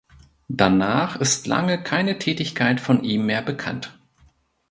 [0.49, 3.99] Danach ist lange keine Tätigkeit von ihm mehr bekannt.